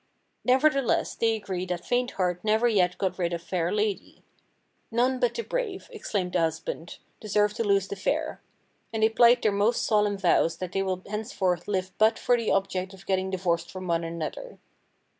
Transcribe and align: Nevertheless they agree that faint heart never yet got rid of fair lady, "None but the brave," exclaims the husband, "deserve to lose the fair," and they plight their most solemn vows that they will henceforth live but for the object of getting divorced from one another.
Nevertheless 0.43 1.13
they 1.13 1.35
agree 1.35 1.63
that 1.67 1.85
faint 1.85 2.09
heart 2.13 2.43
never 2.43 2.67
yet 2.67 2.97
got 2.97 3.19
rid 3.19 3.33
of 3.33 3.43
fair 3.43 3.71
lady, 3.71 4.23
"None 4.89 5.19
but 5.19 5.35
the 5.35 5.43
brave," 5.43 5.89
exclaims 5.93 6.33
the 6.33 6.39
husband, 6.39 6.97
"deserve 7.19 7.53
to 7.53 7.63
lose 7.63 7.87
the 7.87 7.95
fair," 7.95 8.41
and 8.91 9.03
they 9.03 9.09
plight 9.09 9.43
their 9.43 9.51
most 9.51 9.85
solemn 9.85 10.17
vows 10.17 10.57
that 10.57 10.71
they 10.71 10.81
will 10.81 11.03
henceforth 11.07 11.67
live 11.67 11.91
but 11.99 12.17
for 12.17 12.35
the 12.35 12.49
object 12.49 12.95
of 12.95 13.05
getting 13.05 13.29
divorced 13.29 13.69
from 13.69 13.85
one 13.85 14.03
another. 14.03 14.57